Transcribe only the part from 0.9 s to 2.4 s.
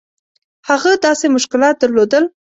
داسې مشکلات درلودل.